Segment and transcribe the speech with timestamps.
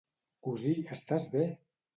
[0.47, 1.47] Cosí, estàs bé!